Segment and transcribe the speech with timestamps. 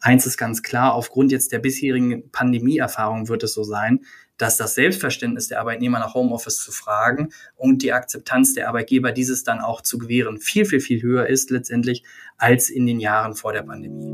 [0.00, 4.04] Eins ist ganz klar, aufgrund jetzt der bisherigen Pandemieerfahrung wird es so sein,
[4.36, 9.44] dass das Selbstverständnis der Arbeitnehmer nach Homeoffice zu fragen und die Akzeptanz der Arbeitgeber, dieses
[9.44, 12.04] dann auch zu gewähren, viel, viel, viel höher ist letztendlich
[12.36, 14.12] als in den Jahren vor der Pandemie.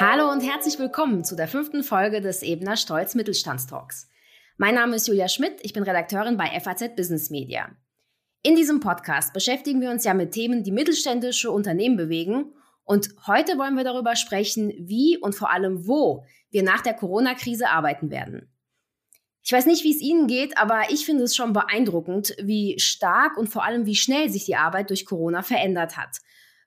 [0.00, 4.08] Hallo und herzlich willkommen zu der fünften Folge des Ebener Stolz Mittelstandstalks.
[4.56, 7.76] Mein Name ist Julia Schmidt, ich bin Redakteurin bei FAZ Business Media.
[8.44, 12.54] In diesem Podcast beschäftigen wir uns ja mit Themen, die mittelständische Unternehmen bewegen.
[12.84, 17.68] Und heute wollen wir darüber sprechen, wie und vor allem wo wir nach der Corona-Krise
[17.68, 18.48] arbeiten werden.
[19.42, 23.36] Ich weiß nicht, wie es Ihnen geht, aber ich finde es schon beeindruckend, wie stark
[23.36, 26.18] und vor allem wie schnell sich die Arbeit durch Corona verändert hat.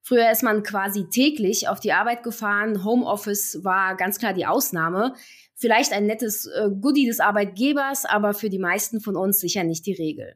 [0.07, 2.83] Früher ist man quasi täglich auf die Arbeit gefahren.
[2.83, 5.15] Homeoffice war ganz klar die Ausnahme.
[5.59, 9.85] Vielleicht ein nettes äh, Goodie des Arbeitgebers, aber für die meisten von uns sicher nicht
[9.87, 10.35] die Regel.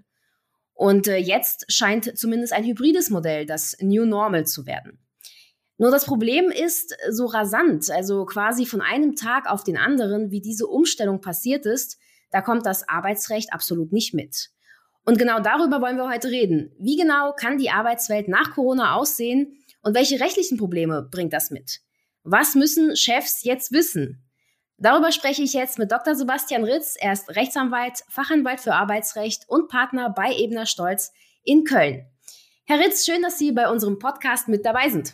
[0.74, 5.00] Und äh, jetzt scheint zumindest ein hybrides Modell das New Normal zu werden.
[5.78, 10.42] Nur das Problem ist so rasant, also quasi von einem Tag auf den anderen, wie
[10.42, 12.00] diese Umstellung passiert ist,
[12.32, 14.50] da kommt das Arbeitsrecht absolut nicht mit.
[15.06, 16.72] Und genau darüber wollen wir heute reden.
[16.80, 21.82] Wie genau kann die Arbeitswelt nach Corona aussehen und welche rechtlichen Probleme bringt das mit?
[22.24, 24.24] Was müssen Chefs jetzt wissen?
[24.84, 26.16] Darüber spreche ich jetzt mit Dr.
[26.16, 26.96] Sebastian Ritz.
[27.00, 31.12] Er ist Rechtsanwalt, Fachanwalt für Arbeitsrecht und Partner bei Ebner Stolz
[31.44, 32.08] in Köln.
[32.66, 35.14] Herr Ritz, schön, dass Sie bei unserem Podcast mit dabei sind.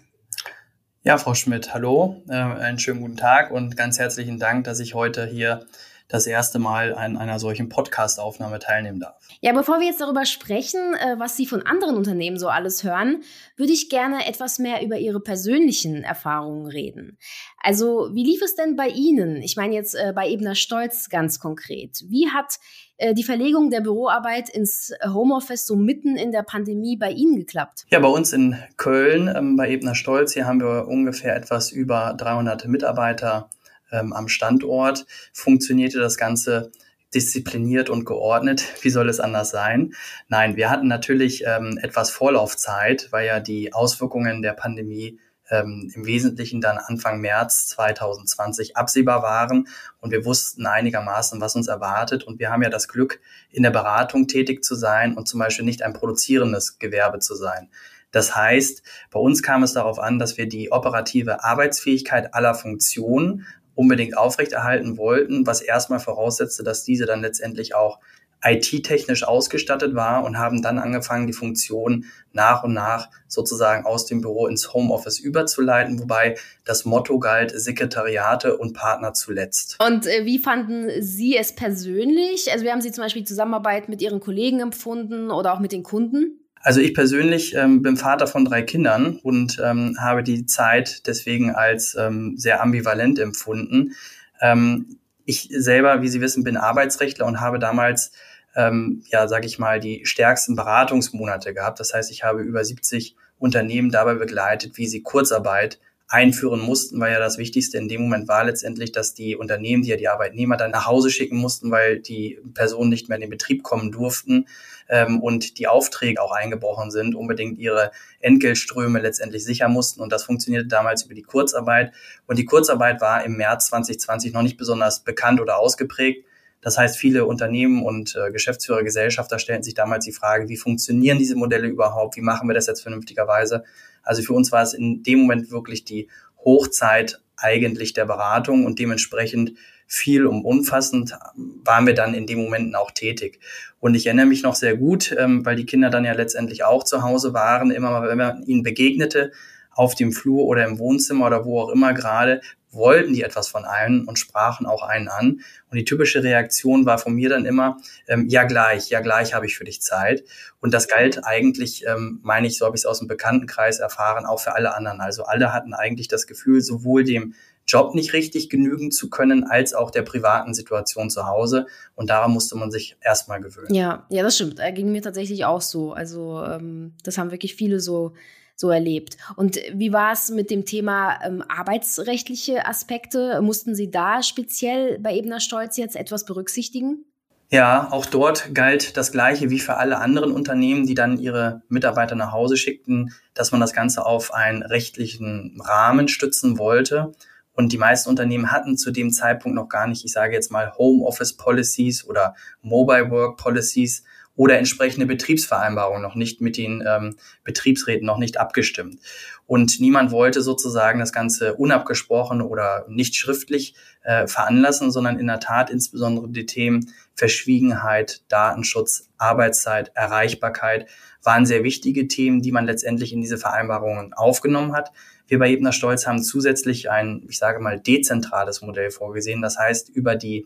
[1.03, 4.93] Ja, Frau Schmidt, hallo, äh, einen schönen guten Tag und ganz herzlichen Dank, dass ich
[4.93, 5.65] heute hier
[6.07, 9.15] das erste Mal an einer solchen Podcast-Aufnahme teilnehmen darf.
[9.41, 13.23] Ja, bevor wir jetzt darüber sprechen, äh, was Sie von anderen Unternehmen so alles hören,
[13.57, 17.17] würde ich gerne etwas mehr über Ihre persönlichen Erfahrungen reden.
[17.61, 19.41] Also, wie lief es denn bei Ihnen?
[19.41, 22.03] Ich meine jetzt äh, bei Ebner Stolz ganz konkret.
[22.07, 22.55] Wie hat
[22.97, 27.85] äh, die Verlegung der Büroarbeit ins Homeoffice so mitten in der Pandemie bei Ihnen geklappt?
[27.89, 32.15] Ja, bei uns in Köln, ähm, bei Ebner Stolz, hier haben wir ungefähr etwas über
[32.17, 33.49] 300 Mitarbeiter
[33.91, 36.71] ähm, am Standort, funktionierte das Ganze
[37.13, 38.63] diszipliniert und geordnet.
[38.81, 39.93] Wie soll es anders sein?
[40.27, 46.05] Nein, wir hatten natürlich ähm, etwas Vorlaufzeit, weil ja die Auswirkungen der Pandemie ähm, im
[46.05, 49.67] Wesentlichen dann Anfang März 2020 absehbar waren
[49.99, 52.23] und wir wussten einigermaßen, was uns erwartet.
[52.23, 53.21] Und wir haben ja das Glück,
[53.51, 57.69] in der Beratung tätig zu sein und zum Beispiel nicht ein produzierendes Gewerbe zu sein.
[58.11, 63.45] Das heißt, bei uns kam es darauf an, dass wir die operative Arbeitsfähigkeit aller Funktionen
[63.77, 67.99] unbedingt aufrechterhalten wollten, was erstmal voraussetzte, dass diese dann letztendlich auch
[68.43, 74.21] IT-technisch ausgestattet war und haben dann angefangen, die Funktion nach und nach sozusagen aus dem
[74.21, 79.77] Büro ins Homeoffice überzuleiten, wobei das Motto galt Sekretariate und Partner zuletzt.
[79.83, 82.51] Und äh, wie fanden Sie es persönlich?
[82.51, 85.83] Also wie haben Sie zum Beispiel Zusammenarbeit mit Ihren Kollegen empfunden oder auch mit den
[85.83, 86.46] Kunden?
[86.67, 91.55] Also ich persönlich ähm, bin Vater von drei Kindern und ähm, habe die Zeit deswegen
[91.55, 93.93] als ähm, sehr ambivalent empfunden.
[94.41, 98.11] Ähm, ich selber, wie Sie wissen, bin Arbeitsrechtler und habe damals,
[98.53, 101.79] ähm, ja, sage ich mal, die stärksten Beratungsmonate gehabt.
[101.79, 105.79] Das heißt, ich habe über 70 Unternehmen dabei begleitet, wie sie Kurzarbeit
[106.09, 109.89] einführen mussten, weil ja das Wichtigste in dem Moment war letztendlich, dass die Unternehmen, die
[109.89, 113.29] ja die Arbeitnehmer dann nach Hause schicken mussten, weil die Personen nicht mehr in den
[113.29, 114.47] Betrieb kommen durften
[114.87, 117.91] ähm, und die Aufträge auch eingebrochen sind, unbedingt ihre
[118.21, 120.01] Entgeltströme letztendlich sichern mussten.
[120.01, 121.91] Und das funktionierte damals über die Kurzarbeit.
[122.25, 126.26] Und die Kurzarbeit war im März 2020 noch nicht besonders bekannt oder ausgeprägt.
[126.67, 131.17] Das heißt, viele Unternehmen und äh, Geschäftsführer, Gesellschafter stellten sich damals die Frage, wie funktionieren
[131.17, 132.17] diese Modelle überhaupt?
[132.17, 133.63] Wie machen wir das jetzt vernünftigerweise?
[134.03, 136.09] Also für uns war es in dem Moment wirklich die
[136.43, 139.53] Hochzeit eigentlich der Beratung und dementsprechend
[139.85, 143.39] viel und umfassend waren wir dann in den Momenten auch tätig.
[143.79, 146.83] Und ich erinnere mich noch sehr gut, ähm, weil die Kinder dann ja letztendlich auch
[146.83, 149.31] zu Hause waren, immer mal, wenn man ihnen begegnete,
[149.77, 153.63] auf dem Flur oder im Wohnzimmer oder wo auch immer gerade, wollten die etwas von
[153.63, 155.41] einem und sprachen auch einen an.
[155.69, 157.77] Und die typische Reaktion war von mir dann immer,
[158.07, 160.23] ähm, ja gleich, ja gleich habe ich für dich Zeit.
[160.59, 164.25] Und das galt eigentlich, ähm, meine ich, so habe ich es aus dem Bekanntenkreis erfahren,
[164.25, 164.99] auch für alle anderen.
[164.99, 167.33] Also alle hatten eigentlich das Gefühl, sowohl dem
[167.67, 171.67] Job nicht richtig genügen zu können, als auch der privaten Situation zu Hause.
[171.95, 173.73] Und daran musste man sich erstmal gewöhnen.
[173.73, 174.59] Ja, ja, das stimmt.
[174.59, 175.93] Er ging mir tatsächlich auch so.
[175.93, 178.13] Also ähm, das haben wirklich viele so
[178.57, 179.17] so erlebt.
[179.35, 183.41] Und wie war es mit dem Thema ähm, arbeitsrechtliche Aspekte?
[183.41, 187.05] Mussten Sie da speziell bei Ebner Stolz jetzt etwas berücksichtigen?
[187.49, 192.15] Ja, auch dort galt das Gleiche wie für alle anderen Unternehmen, die dann ihre Mitarbeiter
[192.15, 197.13] nach Hause schickten, dass man das Ganze auf einen rechtlichen Rahmen stützen wollte.
[197.53, 200.73] Und die meisten Unternehmen hatten zu dem Zeitpunkt noch gar nicht, ich sage jetzt mal,
[200.77, 204.03] Homeoffice Policies oder Mobile Work Policies
[204.37, 208.99] oder entsprechende Betriebsvereinbarungen noch nicht mit den ähm, Betriebsräten noch nicht abgestimmt.
[209.47, 213.73] Und niemand wollte sozusagen das Ganze unabgesprochen oder nicht schriftlich
[214.03, 220.87] äh, veranlassen, sondern in der Tat insbesondere die Themen Verschwiegenheit, Datenschutz, Arbeitszeit, Erreichbarkeit
[221.23, 224.91] waren sehr wichtige Themen, die man letztendlich in diese Vereinbarungen aufgenommen hat.
[225.27, 229.41] Wir bei Ebner Stolz haben zusätzlich ein, ich sage mal, dezentrales Modell vorgesehen.
[229.41, 230.45] Das heißt, über die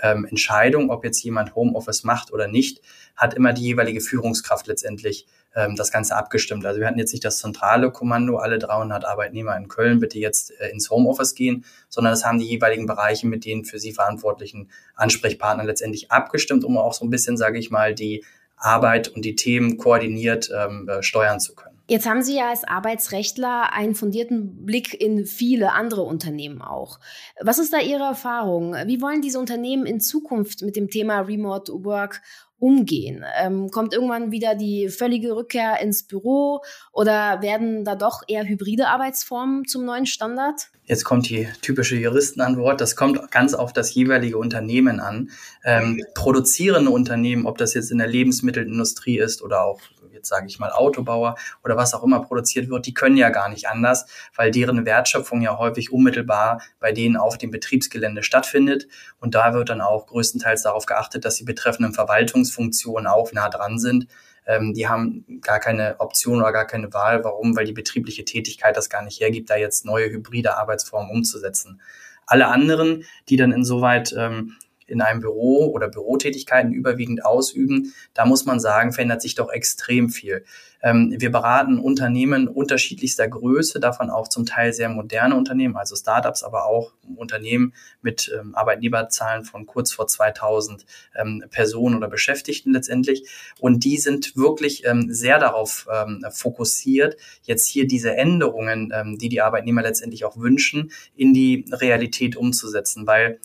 [0.00, 2.80] ähm, Entscheidung, ob jetzt jemand Homeoffice macht oder nicht,
[3.16, 6.64] hat immer die jeweilige Führungskraft letztendlich ähm, das Ganze abgestimmt.
[6.64, 10.52] Also wir hatten jetzt nicht das zentrale Kommando, alle 300 Arbeitnehmer in Köln bitte jetzt
[10.60, 14.70] äh, ins Homeoffice gehen, sondern das haben die jeweiligen Bereiche mit den für sie verantwortlichen
[14.94, 18.24] Ansprechpartnern letztendlich abgestimmt, um auch so ein bisschen, sage ich mal, die
[18.56, 21.71] Arbeit und die Themen koordiniert ähm, äh, steuern zu können.
[21.92, 26.98] Jetzt haben Sie ja als Arbeitsrechtler einen fundierten Blick in viele andere Unternehmen auch.
[27.38, 28.72] Was ist da Ihre Erfahrung?
[28.86, 32.22] Wie wollen diese Unternehmen in Zukunft mit dem Thema Remote Work
[32.58, 33.26] umgehen?
[33.38, 36.62] Ähm, kommt irgendwann wieder die völlige Rückkehr ins Büro
[36.94, 40.70] oder werden da doch eher hybride Arbeitsformen zum neuen Standard?
[40.84, 42.80] Jetzt kommt die typische Juristenantwort.
[42.80, 45.28] Das kommt ganz auf das jeweilige Unternehmen an.
[45.62, 49.82] Ähm, produzierende Unternehmen, ob das jetzt in der Lebensmittelindustrie ist oder auch
[50.22, 51.34] jetzt sage ich mal Autobauer
[51.64, 55.42] oder was auch immer produziert wird, die können ja gar nicht anders, weil deren Wertschöpfung
[55.42, 58.86] ja häufig unmittelbar bei denen auf dem Betriebsgelände stattfindet.
[59.20, 63.78] Und da wird dann auch größtenteils darauf geachtet, dass die betreffenden Verwaltungsfunktionen auch nah dran
[63.78, 64.06] sind.
[64.46, 67.24] Ähm, die haben gar keine Option oder gar keine Wahl.
[67.24, 67.56] Warum?
[67.56, 71.80] Weil die betriebliche Tätigkeit das gar nicht hergibt, da jetzt neue hybride Arbeitsformen umzusetzen.
[72.26, 74.56] Alle anderen, die dann insoweit ähm,
[74.92, 80.10] in einem Büro oder Bürotätigkeiten überwiegend ausüben, da muss man sagen, verändert sich doch extrem
[80.10, 80.44] viel.
[80.82, 86.42] Ähm, wir beraten Unternehmen unterschiedlichster Größe, davon auch zum Teil sehr moderne Unternehmen, also Startups,
[86.42, 87.72] aber auch Unternehmen
[88.02, 90.84] mit ähm, Arbeitnehmerzahlen von kurz vor 2000
[91.14, 93.28] ähm, Personen oder Beschäftigten letztendlich.
[93.60, 99.28] Und die sind wirklich ähm, sehr darauf ähm, fokussiert, jetzt hier diese Änderungen, ähm, die
[99.28, 103.38] die Arbeitnehmer letztendlich auch wünschen, in die Realität umzusetzen, weil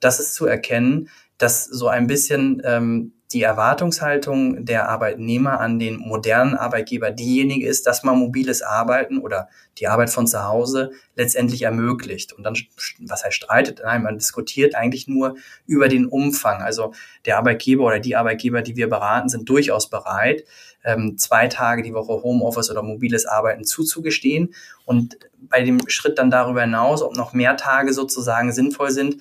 [0.00, 1.08] das ist zu erkennen,
[1.38, 7.84] dass so ein bisschen ähm, die Erwartungshaltung der Arbeitnehmer an den modernen Arbeitgeber diejenige ist,
[7.86, 9.48] dass man mobiles Arbeiten oder
[9.78, 12.32] die Arbeit von zu Hause letztendlich ermöglicht.
[12.32, 12.56] Und dann,
[13.00, 13.80] was heißt streitet?
[13.82, 15.34] Nein, man diskutiert eigentlich nur
[15.66, 16.62] über den Umfang.
[16.62, 16.94] Also
[17.26, 20.44] der Arbeitgeber oder die Arbeitgeber, die wir beraten, sind durchaus bereit,
[20.84, 24.54] ähm, zwei Tage die Woche Homeoffice oder mobiles Arbeiten zuzugestehen.
[24.84, 29.16] Und bei dem Schritt dann darüber hinaus, ob noch mehr Tage sozusagen sinnvoll sind,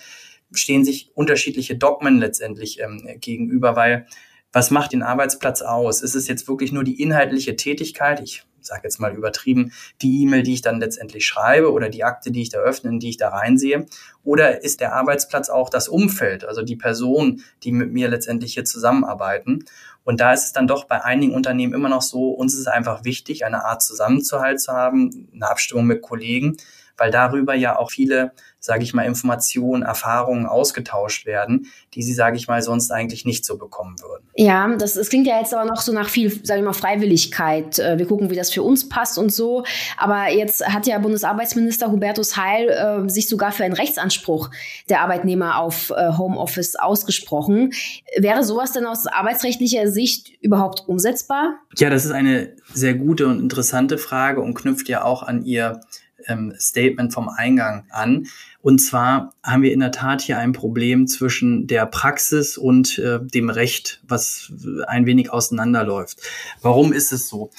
[0.53, 4.07] stehen sich unterschiedliche Dogmen letztendlich ähm, gegenüber, weil
[4.51, 6.01] was macht den Arbeitsplatz aus?
[6.01, 8.21] Ist es jetzt wirklich nur die inhaltliche Tätigkeit?
[8.21, 12.31] Ich sage jetzt mal übertrieben, die E-Mail, die ich dann letztendlich schreibe oder die Akte,
[12.31, 13.85] die ich da öffne, die ich da reinsehe?
[14.23, 18.63] Oder ist der Arbeitsplatz auch das Umfeld, also die Personen, die mit mir letztendlich hier
[18.63, 19.65] zusammenarbeiten?
[20.03, 22.67] Und da ist es dann doch bei einigen Unternehmen immer noch so, uns ist es
[22.67, 26.57] einfach wichtig, eine Art Zusammenzuhalt zu haben, eine Abstimmung mit Kollegen,
[26.97, 32.37] weil darüber ja auch viele, sage ich mal, Informationen, Erfahrungen ausgetauscht werden, die sie, sage
[32.37, 34.27] ich mal, sonst eigentlich nicht so bekommen würden.
[34.35, 37.79] Ja, das, das klingt ja jetzt aber noch so nach viel, sage ich mal, Freiwilligkeit.
[37.79, 39.63] Äh, wir gucken, wie das für uns passt und so.
[39.97, 44.49] Aber jetzt hat ja Bundesarbeitsminister Hubertus Heil äh, sich sogar für einen Rechtsanspruch
[44.89, 47.73] der Arbeitnehmer auf äh, Homeoffice ausgesprochen.
[48.17, 51.55] Wäre sowas denn aus arbeitsrechtlicher Sicht überhaupt umsetzbar?
[51.77, 55.81] Ja, das ist eine sehr gute und interessante Frage und knüpft ja auch an Ihr
[56.27, 58.27] ähm, Statement vom Eingang an.
[58.61, 63.19] Und zwar haben wir in der Tat hier ein Problem zwischen der Praxis und äh,
[63.21, 64.51] dem Recht, was
[64.87, 66.21] ein wenig auseinanderläuft.
[66.61, 67.51] Warum ist es so?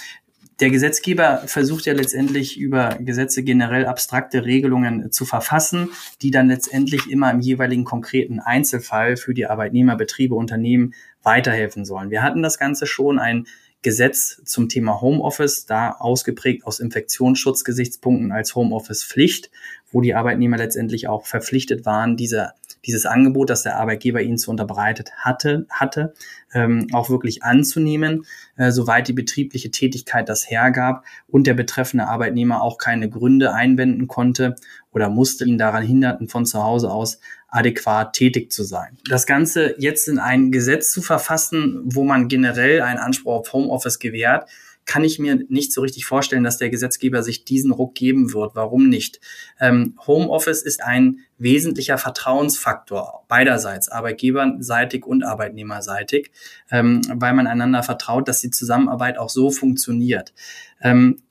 [0.60, 5.88] Der Gesetzgeber versucht ja letztendlich über Gesetze generell abstrakte Regelungen zu verfassen,
[6.22, 10.94] die dann letztendlich immer im jeweiligen konkreten Einzelfall für die Arbeitnehmer, Betriebe, Unternehmen
[11.24, 12.10] weiterhelfen sollen.
[12.10, 13.46] Wir hatten das Ganze schon ein
[13.84, 19.50] Gesetz zum Thema Homeoffice, da ausgeprägt aus Infektionsschutzgesichtspunkten als Homeoffice-Pflicht,
[19.92, 22.52] wo die Arbeitnehmer letztendlich auch verpflichtet waren, diese,
[22.86, 26.14] dieses Angebot, das der Arbeitgeber ihnen zu unterbreitet hatte, hatte
[26.54, 28.24] ähm, auch wirklich anzunehmen,
[28.56, 34.08] äh, soweit die betriebliche Tätigkeit das hergab und der betreffende Arbeitnehmer auch keine Gründe einwenden
[34.08, 34.56] konnte
[34.92, 37.20] oder musste ihn daran hinderten, von zu Hause aus
[37.54, 38.98] adäquat tätig zu sein.
[39.08, 44.00] Das Ganze jetzt in ein Gesetz zu verfassen, wo man generell einen Anspruch auf Homeoffice
[44.00, 44.50] gewährt,
[44.86, 48.54] kann ich mir nicht so richtig vorstellen, dass der Gesetzgeber sich diesen Ruck geben wird.
[48.54, 49.20] Warum nicht?
[49.60, 56.32] Ähm, Homeoffice ist ein wesentlicher Vertrauensfaktor beiderseits, arbeitgeberseitig und arbeitnehmerseitig,
[56.70, 60.34] ähm, weil man einander vertraut, dass die Zusammenarbeit auch so funktioniert.
[60.82, 61.22] Ähm,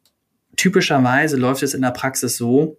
[0.56, 2.78] typischerweise läuft es in der Praxis so,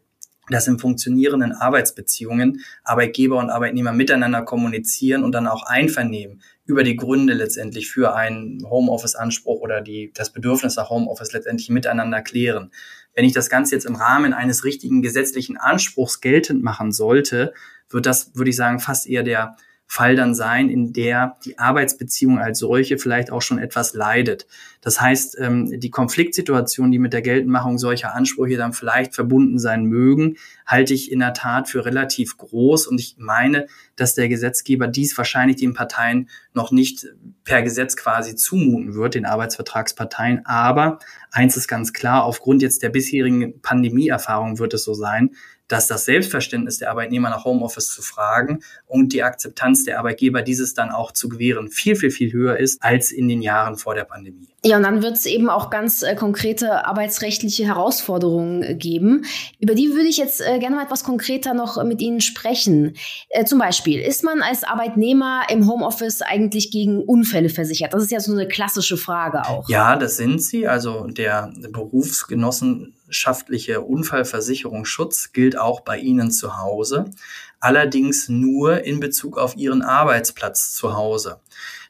[0.50, 6.96] dass in funktionierenden Arbeitsbeziehungen Arbeitgeber und Arbeitnehmer miteinander kommunizieren und dann auch einvernehmen über die
[6.96, 12.70] Gründe letztendlich für einen Homeoffice-Anspruch oder die, das Bedürfnis nach Homeoffice letztendlich miteinander klären.
[13.14, 17.52] Wenn ich das Ganze jetzt im Rahmen eines richtigen gesetzlichen Anspruchs geltend machen sollte,
[17.90, 22.38] wird das, würde ich sagen, fast eher der Fall dann sein, in der die Arbeitsbeziehung
[22.38, 24.46] als solche vielleicht auch schon etwas leidet.
[24.80, 29.84] Das heißt, ähm, die Konfliktsituationen, die mit der Geltendmachung solcher Ansprüche dann vielleicht verbunden sein
[29.84, 30.36] mögen,
[30.66, 32.86] halte ich in der Tat für relativ groß.
[32.86, 37.06] Und ich meine, dass der Gesetzgeber dies wahrscheinlich den Parteien noch nicht
[37.44, 40.44] per Gesetz quasi zumuten wird, den Arbeitsvertragsparteien.
[40.46, 40.98] Aber
[41.30, 45.30] eins ist ganz klar, aufgrund jetzt der bisherigen Pandemieerfahrung wird es so sein,
[45.68, 50.74] dass das Selbstverständnis der Arbeitnehmer nach Homeoffice zu fragen und die Akzeptanz der Arbeitgeber dieses
[50.74, 54.04] dann auch zu gewähren viel, viel, viel höher ist als in den Jahren vor der
[54.04, 54.48] Pandemie.
[54.66, 59.26] Ja, und dann wird es eben auch ganz äh, konkrete arbeitsrechtliche Herausforderungen äh, geben.
[59.58, 62.96] Über die würde ich jetzt äh, gerne mal etwas konkreter noch mit Ihnen sprechen.
[63.28, 67.92] Äh, zum Beispiel, ist man als Arbeitnehmer im Homeoffice eigentlich gegen Unfälle versichert?
[67.92, 69.68] Das ist ja so eine klassische Frage auch.
[69.68, 70.66] Ja, das sind sie.
[70.66, 77.04] Also der Berufsgenossen wirtschaftliche Unfallversicherungsschutz gilt auch bei Ihnen zu Hause,
[77.60, 81.38] allerdings nur in Bezug auf Ihren Arbeitsplatz zu Hause.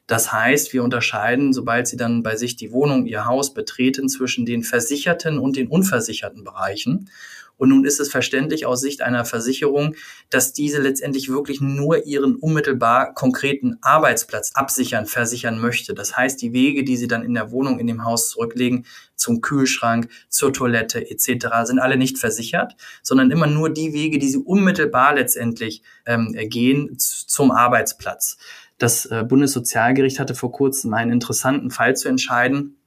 [0.05, 4.45] Das heißt, wir unterscheiden, sobald Sie dann bei sich die Wohnung, Ihr Haus betreten, zwischen
[4.45, 7.09] den versicherten und den unversicherten Bereichen.
[7.57, 9.95] Und nun ist es verständlich aus Sicht einer Versicherung,
[10.29, 15.93] dass diese letztendlich wirklich nur ihren unmittelbar konkreten Arbeitsplatz absichern, versichern möchte.
[15.93, 18.85] Das heißt, die Wege, die sie dann in der Wohnung, in dem Haus zurücklegen,
[19.15, 24.29] zum Kühlschrank, zur Toilette etc., sind alle nicht versichert, sondern immer nur die Wege, die
[24.29, 28.37] sie unmittelbar letztendlich ähm, gehen zum Arbeitsplatz.
[28.77, 32.77] Das äh, Bundessozialgericht hatte vor kurzem einen interessanten Fall zu entscheiden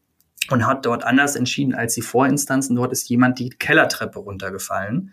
[0.51, 2.77] und hat dort anders entschieden als die Vorinstanzen.
[2.77, 5.13] Dort ist jemand die Kellertreppe runtergefallen.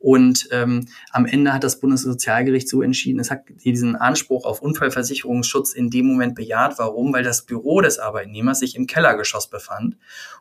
[0.00, 5.72] Und ähm, am Ende hat das Bundessozialgericht so entschieden, es hat diesen Anspruch auf Unfallversicherungsschutz
[5.72, 6.78] in dem Moment bejaht.
[6.78, 7.12] Warum?
[7.12, 9.96] Weil das Büro des Arbeitnehmers sich im Kellergeschoss befand.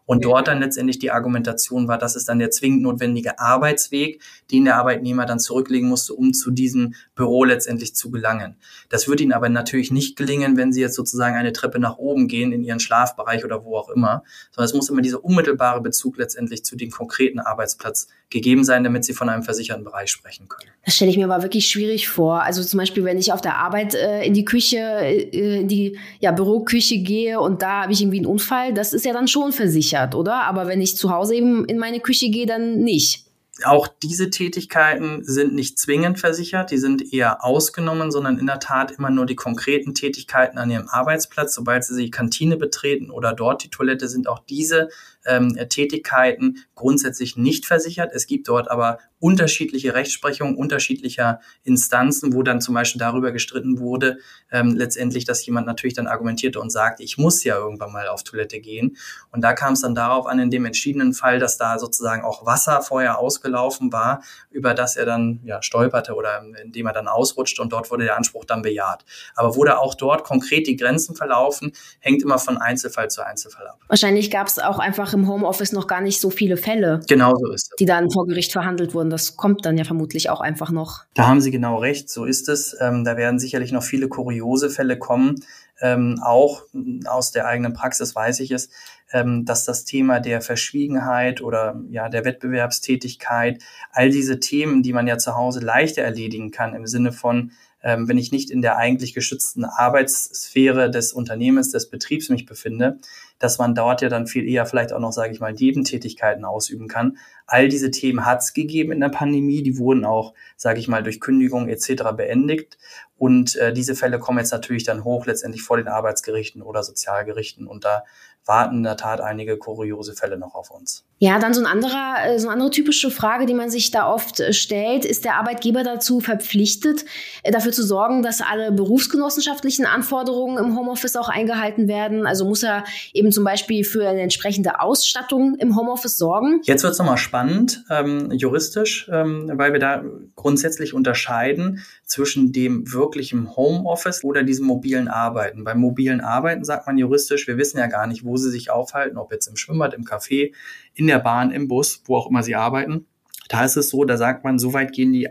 [0.06, 0.30] Und ja.
[0.30, 4.22] dort dann letztendlich die Argumentation war, dass es dann der zwingend notwendige Arbeitsweg,
[4.52, 8.58] den der Arbeitnehmer dann zurücklegen musste, um zu diesem Büro letztendlich zu gelangen.
[8.90, 12.28] Das wird Ihnen aber natürlich nicht gelingen, wenn Sie jetzt sozusagen eine Treppe nach oben
[12.28, 16.18] gehen in Ihren Schlafbereich oder wo auch immer, sondern es muss immer dieser unmittelbare Bezug
[16.18, 20.70] letztendlich zu dem konkreten Arbeitsplatz gegeben sein, damit Sie von einem versicherten Bereich sprechen können.
[20.84, 22.44] Das stelle ich mir aber wirklich schwierig vor.
[22.44, 25.98] Also zum Beispiel, wenn ich auf der Arbeit äh, in die Küche, äh, in die
[26.20, 29.54] ja, Büroküche gehe und da habe ich irgendwie einen Unfall, das ist ja dann schon
[29.54, 30.44] versichert, oder?
[30.44, 33.28] Aber wenn ich zu Hause eben in meine Küche gehe, dann nicht.
[33.64, 38.92] Auch diese Tätigkeiten sind nicht zwingend versichert, die sind eher ausgenommen, sondern in der Tat
[38.92, 41.56] immer nur die konkreten Tätigkeiten an ihrem Arbeitsplatz.
[41.56, 44.90] Sobald sie die Kantine betreten oder dort die Toilette sind, auch diese
[45.28, 48.12] ähm, Tätigkeiten grundsätzlich nicht versichert.
[48.14, 54.18] Es gibt dort aber unterschiedliche Rechtsprechungen unterschiedlicher Instanzen, wo dann zum Beispiel darüber gestritten wurde,
[54.52, 58.24] ähm, letztendlich, dass jemand natürlich dann argumentierte und sagte, ich muss ja irgendwann mal auf
[58.24, 58.98] Toilette gehen.
[59.32, 62.46] Und da kam es dann darauf an, in dem entschiedenen Fall, dass da sozusagen auch
[62.46, 67.62] Wasser vorher ausgelaufen war, über das er dann ja, stolperte oder indem er dann ausrutschte
[67.62, 69.04] und dort wurde der Anspruch dann bejaht.
[69.36, 73.80] Aber wurde auch dort konkret die Grenzen verlaufen, hängt immer von Einzelfall zu Einzelfall ab.
[73.88, 77.02] Wahrscheinlich gab es auch einfach im Homeoffice noch gar nicht so viele Fälle.
[77.08, 77.74] Genau so ist.
[77.80, 79.10] Die dann vor Gericht verhandelt wurden.
[79.10, 81.04] Das kommt dann ja vermutlich auch einfach noch.
[81.16, 82.76] Da haben Sie genau recht, so ist es.
[82.80, 85.44] Ähm, da werden sicherlich noch viele kuriose Fälle kommen.
[85.80, 86.64] Ähm, auch
[87.06, 88.70] aus der eigenen Praxis weiß ich es,
[89.12, 95.08] ähm, dass das Thema der Verschwiegenheit oder ja der Wettbewerbstätigkeit, all diese Themen, die man
[95.08, 97.52] ja zu Hause leichter erledigen kann im Sinne von
[97.84, 103.00] ähm, wenn ich nicht in der eigentlich geschützten Arbeitssphäre des Unternehmens, des Betriebs mich befinde,
[103.40, 106.88] dass man dort ja dann viel eher vielleicht auch noch, sage ich mal, Nebentätigkeiten ausüben
[106.88, 107.18] kann.
[107.46, 111.04] All diese Themen hat es gegeben in der Pandemie, die wurden auch, sage ich mal,
[111.04, 112.04] durch Kündigung etc.
[112.16, 112.78] beendigt.
[113.18, 117.68] Und äh, diese Fälle kommen jetzt natürlich dann hoch letztendlich vor den Arbeitsgerichten oder Sozialgerichten.
[117.68, 118.04] Und da
[118.48, 121.04] warten in der Tat einige kuriose Fälle noch auf uns.
[121.20, 124.12] Ja, dann so, ein anderer, äh, so eine andere typische Frage, die man sich da
[124.12, 127.06] oft äh, stellt, ist der Arbeitgeber dazu verpflichtet,
[127.42, 132.28] äh, dafür zu sorgen, dass alle berufsgenossenschaftlichen Anforderungen im Homeoffice auch eingehalten werden?
[132.28, 136.62] Also muss er eben zum Beispiel für eine entsprechende Ausstattung im Homeoffice sorgen?
[136.64, 140.04] Jetzt wird es nochmal spannend, ähm, juristisch, ähm, weil wir da
[140.36, 145.64] grundsätzlich unterscheiden zwischen dem wirklichen Homeoffice oder diesem mobilen Arbeiten.
[145.64, 149.18] Beim mobilen Arbeiten sagt man juristisch, wir wissen ja gar nicht, wo sie sich aufhalten,
[149.18, 150.54] ob jetzt im Schwimmbad, im Café,
[150.94, 153.06] in der Bahn, im Bus, wo auch immer sie arbeiten.
[153.50, 155.30] Da ist es so, da sagt man, so weit gehen die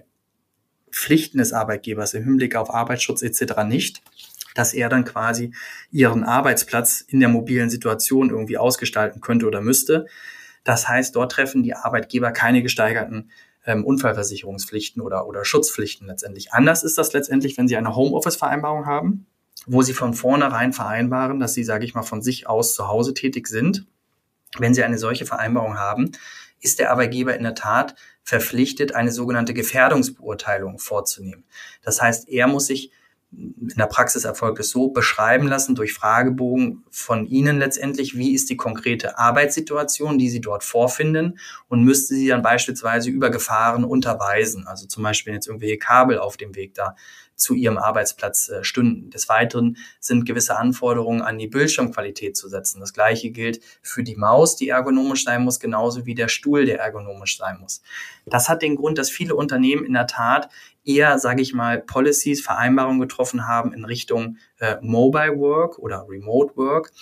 [0.90, 3.64] Pflichten des Arbeitgebers im Hinblick auf Arbeitsschutz etc.
[3.66, 4.02] nicht,
[4.54, 5.52] dass er dann quasi
[5.90, 10.06] ihren Arbeitsplatz in der mobilen Situation irgendwie ausgestalten könnte oder müsste.
[10.64, 13.30] Das heißt, dort treffen die Arbeitgeber keine gesteigerten
[13.66, 16.52] ähm, Unfallversicherungspflichten oder, oder Schutzpflichten letztendlich.
[16.52, 19.26] Anders ist das letztendlich, wenn Sie eine Homeoffice-Vereinbarung haben,
[19.66, 23.14] wo Sie von vornherein vereinbaren, dass Sie, sage ich mal, von sich aus zu Hause
[23.14, 23.86] tätig sind.
[24.58, 26.12] Wenn Sie eine solche Vereinbarung haben,
[26.60, 31.44] ist der Arbeitgeber in der Tat verpflichtet, eine sogenannte Gefährdungsbeurteilung vorzunehmen.
[31.82, 32.90] Das heißt, er muss sich
[33.32, 38.48] in der Praxis erfolgt es so, beschreiben lassen durch Fragebogen von Ihnen letztendlich, wie ist
[38.48, 44.66] die konkrete Arbeitssituation, die Sie dort vorfinden und müsste Sie dann beispielsweise über Gefahren unterweisen.
[44.66, 46.94] Also zum Beispiel jetzt irgendwelche Kabel auf dem Weg da
[47.36, 49.10] zu ihrem Arbeitsplatz äh, stünden.
[49.10, 52.80] Des Weiteren sind gewisse Anforderungen an die Bildschirmqualität zu setzen.
[52.80, 56.80] Das gleiche gilt für die Maus, die ergonomisch sein muss, genauso wie der Stuhl, der
[56.80, 57.82] ergonomisch sein muss.
[58.24, 60.48] Das hat den Grund, dass viele Unternehmen in der Tat
[60.84, 66.56] eher, sage ich mal, Policies, Vereinbarungen getroffen haben in Richtung äh, Mobile Work oder Remote
[66.56, 66.92] Work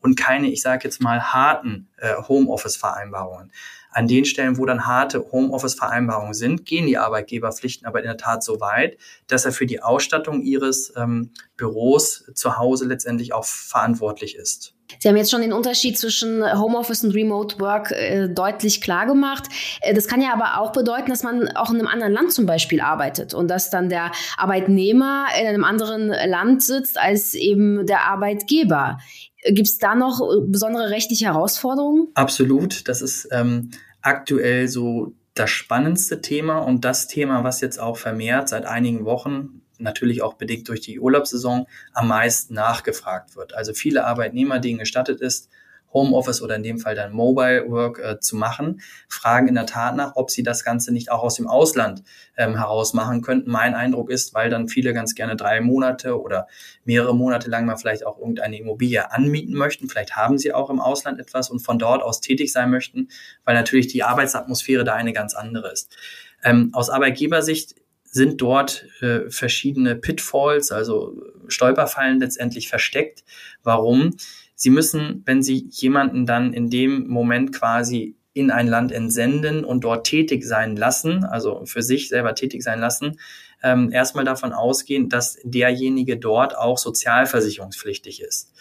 [0.00, 3.52] und keine, ich sage jetzt mal, harten äh, Homeoffice-Vereinbarungen.
[3.94, 8.42] An den Stellen, wo dann harte Homeoffice-Vereinbarungen sind, gehen die Arbeitgeberpflichten aber in der Tat
[8.42, 8.98] so weit,
[9.28, 14.74] dass er für die Ausstattung ihres ähm, Büros zu Hause letztendlich auch verantwortlich ist.
[14.98, 19.44] Sie haben jetzt schon den Unterschied zwischen Homeoffice und Remote Work äh, deutlich klar gemacht.
[19.80, 22.46] Äh, das kann ja aber auch bedeuten, dass man auch in einem anderen Land zum
[22.46, 28.02] Beispiel arbeitet und dass dann der Arbeitnehmer in einem anderen Land sitzt als eben der
[28.02, 28.98] Arbeitgeber.
[29.44, 32.08] Gibt es da noch äh, besondere rechtliche Herausforderungen?
[32.14, 32.88] Absolut.
[32.88, 33.70] Das ist ähm,
[34.00, 39.62] aktuell so das spannendste Thema und das Thema, was jetzt auch vermehrt seit einigen Wochen,
[39.78, 43.54] natürlich auch bedingt durch die Urlaubssaison, am meisten nachgefragt wird.
[43.54, 45.50] Also viele Arbeitnehmer, denen gestattet ist,
[45.94, 49.96] Homeoffice oder in dem Fall dann Mobile Work äh, zu machen, fragen in der Tat
[49.96, 52.02] nach, ob sie das Ganze nicht auch aus dem Ausland
[52.36, 53.50] ähm, heraus machen könnten.
[53.50, 56.48] Mein Eindruck ist, weil dann viele ganz gerne drei Monate oder
[56.84, 59.88] mehrere Monate lang mal vielleicht auch irgendeine Immobilie anmieten möchten.
[59.88, 63.08] Vielleicht haben sie auch im Ausland etwas und von dort aus tätig sein möchten,
[63.44, 65.96] weil natürlich die Arbeitsatmosphäre da eine ganz andere ist.
[66.42, 67.76] Ähm, aus Arbeitgebersicht
[68.14, 71.16] sind dort äh, verschiedene Pitfalls, also
[71.48, 73.24] Stolperfallen letztendlich versteckt.
[73.64, 74.16] Warum?
[74.54, 79.84] Sie müssen, wenn Sie jemanden dann in dem Moment quasi in ein Land entsenden und
[79.84, 83.18] dort tätig sein lassen, also für sich selber tätig sein lassen,
[83.62, 88.52] ähm, erstmal davon ausgehen, dass derjenige dort auch sozialversicherungspflichtig ist.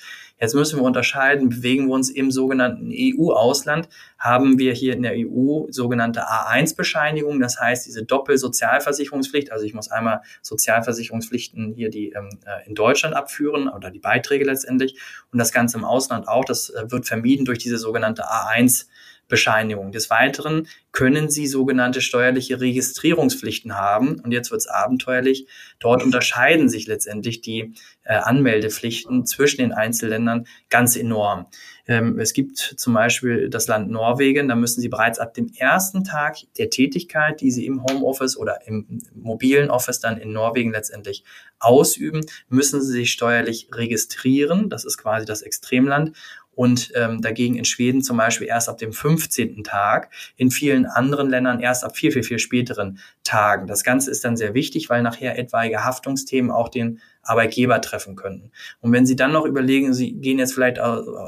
[0.43, 3.87] Jetzt müssen wir unterscheiden, bewegen wir uns im sogenannten EU-Ausland,
[4.19, 9.89] haben wir hier in der EU sogenannte A1-Bescheinigung, das heißt diese Doppelsozialversicherungspflicht, also ich muss
[9.89, 14.99] einmal Sozialversicherungspflichten hier die ähm, äh, in Deutschland abführen oder die Beiträge letztendlich
[15.31, 18.87] und das Ganze im Ausland auch, das äh, wird vermieden durch diese sogenannte A1
[19.27, 19.91] Bescheinigung.
[19.91, 24.19] Des Weiteren können Sie sogenannte steuerliche Registrierungspflichten haben.
[24.19, 25.47] Und jetzt wird es abenteuerlich.
[25.79, 31.47] Dort unterscheiden sich letztendlich die äh, Anmeldepflichten zwischen den Einzelländern ganz enorm.
[31.85, 36.03] Ähm, es gibt zum Beispiel das Land Norwegen, da müssen Sie bereits ab dem ersten
[36.03, 41.23] Tag der Tätigkeit, die Sie im Homeoffice oder im mobilen Office dann in Norwegen letztendlich
[41.59, 44.69] ausüben, müssen Sie sich steuerlich registrieren.
[44.69, 46.15] Das ist quasi das Extremland
[46.55, 49.63] und ähm, dagegen in Schweden zum Beispiel erst ab dem 15.
[49.63, 53.67] Tag, in vielen anderen Ländern erst ab viel, viel, viel späteren Tagen.
[53.67, 58.51] Das Ganze ist dann sehr wichtig, weil nachher etwaige Haftungsthemen auch den Arbeitgeber treffen könnten.
[58.81, 60.77] Und wenn Sie dann noch überlegen, Sie gehen jetzt vielleicht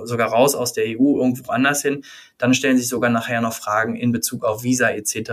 [0.04, 2.04] sogar raus aus der EU irgendwo anders hin,
[2.38, 5.32] dann stellen sich sogar nachher noch Fragen in Bezug auf Visa etc.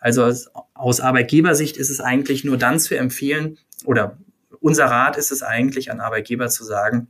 [0.00, 0.32] Also
[0.74, 4.18] aus Arbeitgebersicht ist es eigentlich nur dann zu empfehlen oder
[4.60, 7.08] unser Rat ist es eigentlich an Arbeitgeber zu sagen,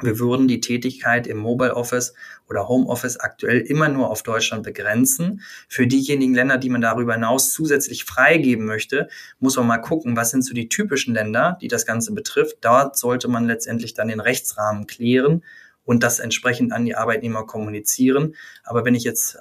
[0.00, 2.14] wir würden die Tätigkeit im Mobile Office
[2.48, 5.40] oder Home Office aktuell immer nur auf Deutschland begrenzen.
[5.68, 10.30] Für diejenigen Länder, die man darüber hinaus zusätzlich freigeben möchte, muss man mal gucken, was
[10.30, 12.58] sind so die typischen Länder, die das Ganze betrifft.
[12.60, 15.42] Dort sollte man letztendlich dann den Rechtsrahmen klären
[15.84, 18.34] und das entsprechend an die Arbeitnehmer kommunizieren.
[18.64, 19.38] Aber wenn ich jetzt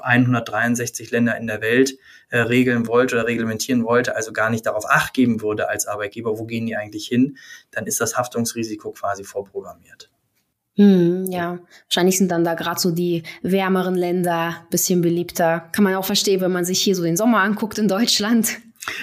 [0.00, 1.96] 163 Länder in der Welt
[2.30, 6.38] äh, regeln wollte oder reglementieren wollte, also gar nicht darauf acht geben würde als Arbeitgeber,
[6.38, 7.36] wo gehen die eigentlich hin,
[7.70, 10.10] dann ist das Haftungsrisiko quasi vorprogrammiert.
[10.76, 15.68] Hm, ja, wahrscheinlich sind dann da gerade so die wärmeren Länder bisschen beliebter.
[15.70, 18.58] Kann man auch verstehen, wenn man sich hier so den Sommer anguckt in Deutschland.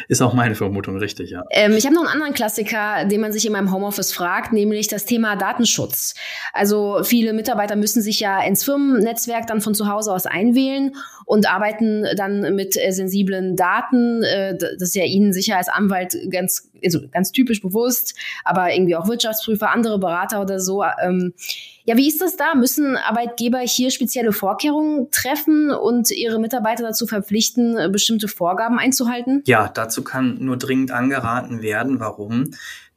[0.07, 1.43] Ist auch meine Vermutung richtig, ja.
[1.49, 4.87] Ähm, ich habe noch einen anderen Klassiker, den man sich in meinem Homeoffice fragt, nämlich
[4.87, 6.15] das Thema Datenschutz.
[6.53, 11.49] Also viele Mitarbeiter müssen sich ja ins Firmennetzwerk dann von zu Hause aus einwählen und
[11.49, 14.23] arbeiten dann mit äh, sensiblen Daten.
[14.23, 18.95] Äh, das ist ja Ihnen sicher als Anwalt ganz, also ganz typisch bewusst, aber irgendwie
[18.95, 20.83] auch Wirtschaftsprüfer, andere Berater oder so.
[21.01, 21.33] Ähm,
[21.85, 22.53] ja, wie ist das da?
[22.53, 29.41] Müssen Arbeitgeber hier spezielle Vorkehrungen treffen und ihre Mitarbeiter dazu verpflichten, äh, bestimmte Vorgaben einzuhalten?
[29.45, 31.99] Ja, dazu kann nur dringend angeraten werden.
[31.99, 32.51] Warum?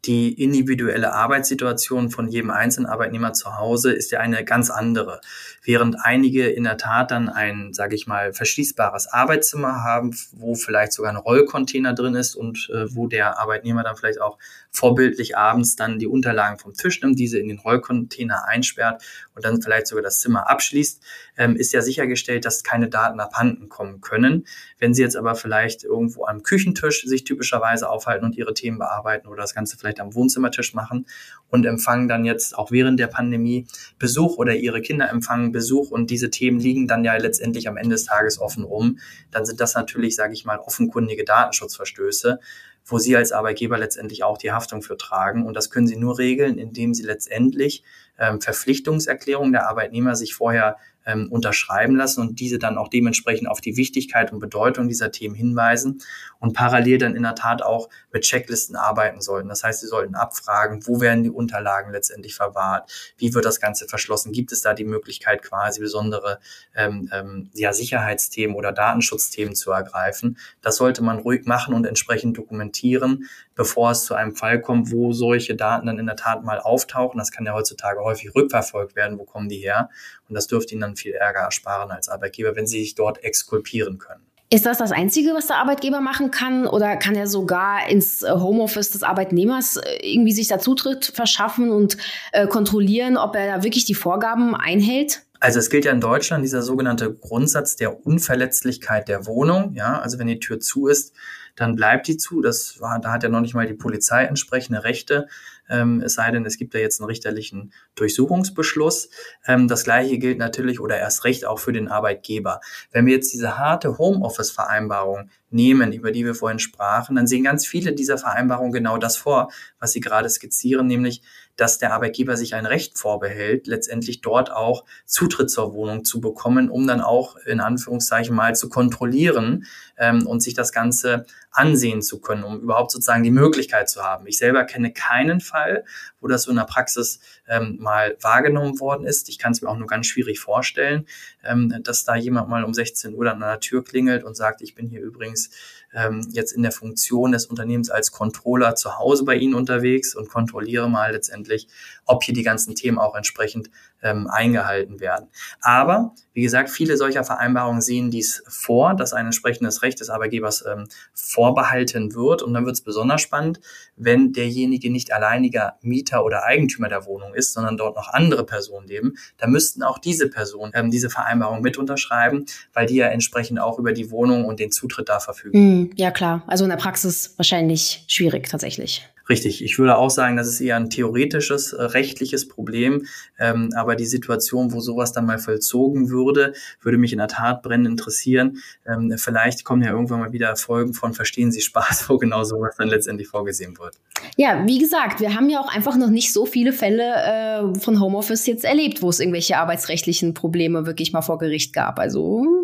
[0.06, 5.20] die individuelle Arbeitssituation von jedem einzelnen Arbeitnehmer zu Hause ist ja eine ganz andere.
[5.62, 10.92] Während einige in der Tat dann ein, sage ich mal, verschließbares Arbeitszimmer haben, wo vielleicht
[10.92, 14.38] sogar ein Rollcontainer drin ist und äh, wo der Arbeitnehmer dann vielleicht auch
[14.74, 19.02] vorbildlich abends dann die Unterlagen vom Tisch nimmt, diese in den Rollcontainer einsperrt
[19.34, 21.00] und dann vielleicht sogar das Zimmer abschließt,
[21.36, 24.46] ähm, ist ja sichergestellt, dass keine Daten abhanden kommen können.
[24.78, 29.28] Wenn Sie jetzt aber vielleicht irgendwo am Küchentisch sich typischerweise aufhalten und Ihre Themen bearbeiten
[29.28, 31.06] oder das Ganze vielleicht am Wohnzimmertisch machen
[31.48, 33.68] und empfangen dann jetzt auch während der Pandemie
[34.00, 37.94] Besuch oder Ihre Kinder empfangen Besuch und diese Themen liegen dann ja letztendlich am Ende
[37.94, 38.98] des Tages offen rum,
[39.30, 42.40] dann sind das natürlich, sage ich mal, offenkundige Datenschutzverstöße
[42.84, 45.46] wo Sie als Arbeitgeber letztendlich auch die Haftung für tragen.
[45.46, 47.82] Und das können Sie nur regeln, indem Sie letztendlich
[48.18, 53.60] ähm, Verpflichtungserklärungen der Arbeitnehmer sich vorher ähm, unterschreiben lassen und diese dann auch dementsprechend auf
[53.60, 56.02] die Wichtigkeit und Bedeutung dieser Themen hinweisen
[56.38, 59.48] und parallel dann in der Tat auch mit Checklisten arbeiten sollten.
[59.48, 63.86] Das heißt, sie sollten abfragen, wo werden die Unterlagen letztendlich verwahrt, wie wird das Ganze
[63.86, 66.38] verschlossen, gibt es da die Möglichkeit quasi besondere
[66.74, 70.38] ähm, ähm, ja, Sicherheitsthemen oder Datenschutzthemen zu ergreifen.
[70.62, 75.12] Das sollte man ruhig machen und entsprechend dokumentieren, bevor es zu einem Fall kommt, wo
[75.12, 77.18] solche Daten dann in der Tat mal auftauchen.
[77.18, 79.90] Das kann ja heutzutage häufig rückverfolgt werden, wo kommen die her.
[80.28, 83.98] Und das dürfte ihnen dann viel Ärger ersparen als Arbeitgeber, wenn sie sich dort exkulpieren
[83.98, 84.24] können.
[84.50, 86.66] Ist das das Einzige, was der Arbeitgeber machen kann?
[86.66, 91.72] Oder kann er sogar ins äh, Homeoffice des Arbeitnehmers äh, irgendwie sich da Zutritt verschaffen
[91.72, 91.96] und
[92.32, 95.22] äh, kontrollieren, ob er da wirklich die Vorgaben einhält?
[95.40, 99.74] Also es gilt ja in Deutschland dieser sogenannte Grundsatz der Unverletzlichkeit der Wohnung.
[99.74, 101.12] Ja, also wenn die Tür zu ist,
[101.56, 102.40] dann bleibt die zu.
[102.40, 105.26] Das war, da hat ja noch nicht mal die Polizei entsprechende Rechte
[105.68, 109.08] ähm, es sei denn, es gibt ja jetzt einen richterlichen Durchsuchungsbeschluss.
[109.46, 112.60] Ähm, das gleiche gilt natürlich oder erst recht auch für den Arbeitgeber.
[112.92, 117.66] Wenn wir jetzt diese harte Homeoffice-Vereinbarung nehmen, über die wir vorhin sprachen, dann sehen ganz
[117.66, 121.22] viele dieser Vereinbarungen genau das vor, was Sie gerade skizzieren, nämlich
[121.56, 126.68] dass der Arbeitgeber sich ein Recht vorbehält, letztendlich dort auch Zutritt zur Wohnung zu bekommen,
[126.68, 132.20] um dann auch in Anführungszeichen mal zu kontrollieren ähm, und sich das Ganze ansehen zu
[132.20, 134.26] können, um überhaupt sozusagen die Möglichkeit zu haben.
[134.26, 135.84] Ich selber kenne keinen Fall,
[136.20, 139.28] wo das so in der Praxis ähm, mal wahrgenommen worden ist.
[139.28, 141.06] Ich kann es mir auch nur ganz schwierig vorstellen,
[141.44, 144.74] ähm, dass da jemand mal um 16 Uhr an der Tür klingelt und sagt, ich
[144.74, 145.50] bin hier übrigens
[145.94, 150.28] ähm, jetzt in der Funktion des Unternehmens als Controller zu Hause bei Ihnen unterwegs und
[150.28, 151.68] kontrolliere mal letztendlich,
[152.04, 153.70] ob hier die ganzen Themen auch entsprechend
[154.04, 155.28] ähm, eingehalten werden.
[155.60, 160.64] Aber wie gesagt, viele solcher Vereinbarungen sehen dies vor, dass ein entsprechendes Recht des Arbeitgebers
[160.70, 162.42] ähm, vorbehalten wird.
[162.42, 163.60] Und dann wird es besonders spannend,
[163.96, 168.86] wenn derjenige nicht alleiniger Mieter oder Eigentümer der Wohnung ist, sondern dort noch andere Personen
[168.86, 169.14] leben.
[169.38, 173.78] Da müssten auch diese Personen ähm, diese Vereinbarung mit unterschreiben, weil die ja entsprechend auch
[173.78, 175.82] über die Wohnung und den Zutritt da verfügen.
[175.82, 179.08] Mm, ja klar, also in der Praxis wahrscheinlich schwierig tatsächlich.
[179.28, 183.06] Richtig, ich würde auch sagen, das ist eher ein theoretisches, äh, rechtliches Problem.
[183.38, 187.62] Ähm, aber die Situation, wo sowas dann mal vollzogen würde, würde mich in der Tat
[187.62, 188.58] brennend interessieren.
[188.86, 192.74] Ähm, vielleicht kommen ja irgendwann mal wieder Folgen von Verstehen Sie Spaß, wo genau sowas
[192.76, 193.94] dann letztendlich vorgesehen wird.
[194.36, 198.00] Ja, wie gesagt, wir haben ja auch einfach noch nicht so viele Fälle äh, von
[198.00, 201.98] Homeoffice jetzt erlebt, wo es irgendwelche arbeitsrechtlichen Probleme wirklich mal vor Gericht gab.
[201.98, 202.63] Also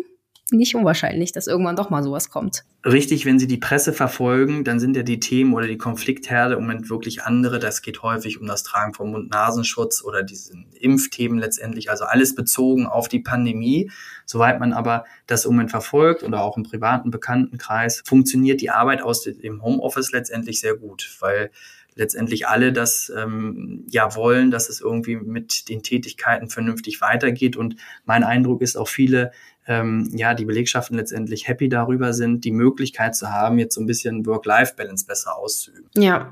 [0.51, 2.63] nicht unwahrscheinlich, dass irgendwann doch mal sowas kommt.
[2.85, 6.61] Richtig, wenn Sie die Presse verfolgen, dann sind ja die Themen oder die Konfliktherde im
[6.61, 7.59] Moment wirklich andere.
[7.59, 12.87] Das geht häufig um das Tragen von Mund-Nasenschutz oder diese Impfthemen letztendlich, also alles bezogen
[12.87, 13.91] auf die Pandemie.
[14.25, 19.01] Soweit man aber das im Moment verfolgt oder auch im privaten Bekanntenkreis, funktioniert die Arbeit
[19.01, 21.51] aus dem Homeoffice letztendlich sehr gut, weil
[21.95, 27.57] letztendlich alle das ähm, ja wollen, dass es irgendwie mit den Tätigkeiten vernünftig weitergeht.
[27.57, 29.31] Und mein Eindruck ist auch viele
[29.71, 33.85] ähm, ja, die Belegschaften letztendlich happy darüber sind, die Möglichkeit zu haben, jetzt so ein
[33.85, 35.89] bisschen Work-Life-Balance besser auszuüben.
[35.95, 36.31] Ja.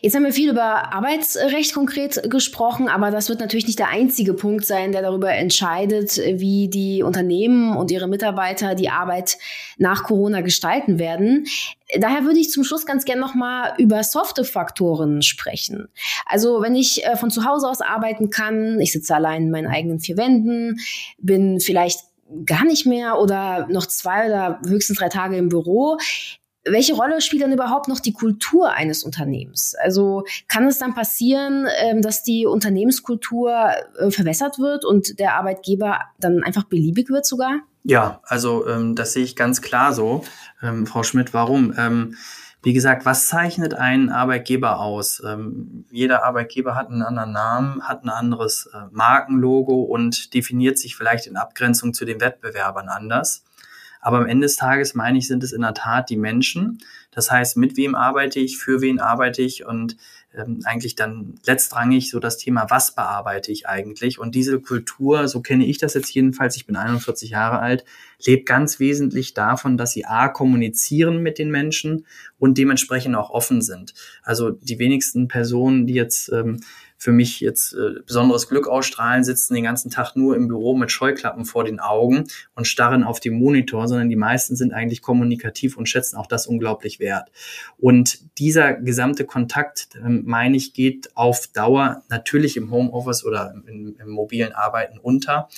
[0.00, 4.32] Jetzt haben wir viel über Arbeitsrecht konkret gesprochen, aber das wird natürlich nicht der einzige
[4.34, 9.36] Punkt sein, der darüber entscheidet, wie die Unternehmen und ihre Mitarbeiter die Arbeit
[9.76, 11.46] nach Corona gestalten werden.
[11.98, 15.88] Daher würde ich zum Schluss ganz gerne nochmal über softe Faktoren sprechen.
[16.26, 19.66] Also wenn ich äh, von zu Hause aus arbeiten kann, ich sitze allein in meinen
[19.66, 20.78] eigenen vier Wänden,
[21.18, 22.00] bin vielleicht
[22.44, 25.98] gar nicht mehr oder noch zwei oder höchstens drei Tage im Büro.
[26.64, 29.74] Welche Rolle spielt dann überhaupt noch die Kultur eines Unternehmens?
[29.74, 36.00] Also kann es dann passieren, ähm, dass die Unternehmenskultur äh, verwässert wird und der Arbeitgeber
[36.20, 37.60] dann einfach beliebig wird sogar?
[37.84, 40.24] Ja, also ähm, das sehe ich ganz klar so,
[40.62, 41.32] ähm, Frau Schmidt.
[41.32, 41.74] Warum?
[42.62, 45.22] Wie gesagt, was zeichnet einen Arbeitgeber aus?
[45.24, 50.96] Ähm, jeder Arbeitgeber hat einen anderen Namen, hat ein anderes äh, Markenlogo und definiert sich
[50.96, 53.44] vielleicht in Abgrenzung zu den Wettbewerbern anders.
[54.00, 56.78] Aber am Ende des Tages, meine ich, sind es in der Tat die Menschen.
[57.12, 59.96] Das heißt, mit wem arbeite ich, für wen arbeite ich und
[60.34, 64.18] ähm, eigentlich dann letztrangig so das Thema, was bearbeite ich eigentlich?
[64.18, 67.84] Und diese Kultur, so kenne ich das jetzt jedenfalls, ich bin 41 Jahre alt,
[68.24, 72.06] lebt ganz wesentlich davon, dass sie A, kommunizieren mit den Menschen
[72.38, 73.94] und dementsprechend auch offen sind.
[74.22, 76.60] Also die wenigsten Personen, die jetzt ähm,
[76.98, 80.90] für mich jetzt äh, besonderes Glück ausstrahlen, sitzen den ganzen Tag nur im Büro mit
[80.90, 82.24] Scheuklappen vor den Augen
[82.56, 86.48] und starren auf den Monitor, sondern die meisten sind eigentlich kommunikativ und schätzen auch das
[86.48, 87.30] unglaublich wert.
[87.78, 93.96] Und dieser gesamte Kontakt, äh, meine ich, geht auf Dauer natürlich im Homeoffice oder im,
[93.98, 95.48] im mobilen Arbeiten unter.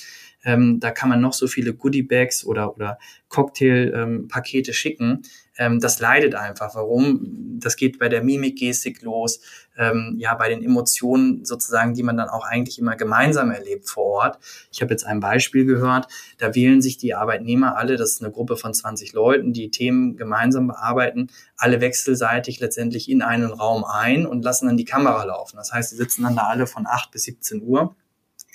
[0.43, 2.97] Ähm, da kann man noch so viele Goodie-Bags oder, oder
[3.29, 5.21] Cocktail-Pakete ähm, schicken.
[5.57, 6.75] Ähm, das leidet einfach.
[6.75, 7.59] Warum?
[7.59, 9.41] Das geht bei der Mimikgestik los,
[9.77, 14.05] ähm, ja, bei den Emotionen sozusagen, die man dann auch eigentlich immer gemeinsam erlebt vor
[14.05, 14.39] Ort.
[14.71, 16.07] Ich habe jetzt ein Beispiel gehört,
[16.39, 20.17] da wählen sich die Arbeitnehmer alle, das ist eine Gruppe von 20 Leuten, die Themen
[20.17, 21.27] gemeinsam bearbeiten,
[21.57, 25.57] alle wechselseitig letztendlich in einen Raum ein und lassen dann die Kamera laufen.
[25.57, 27.95] Das heißt, sie sitzen dann da alle von 8 bis 17 Uhr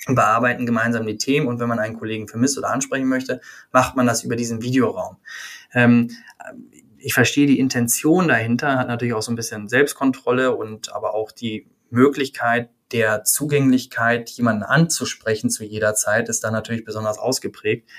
[0.05, 4.07] bearbeiten gemeinsam die Themen und wenn man einen Kollegen vermisst oder ansprechen möchte, macht man
[4.07, 5.17] das über diesen Videoraum.
[5.73, 6.11] Ähm,
[6.97, 11.31] ich verstehe die Intention dahinter, hat natürlich auch so ein bisschen Selbstkontrolle und aber auch
[11.31, 17.89] die Möglichkeit der Zugänglichkeit, jemanden anzusprechen zu jeder Zeit, ist da natürlich besonders ausgeprägt.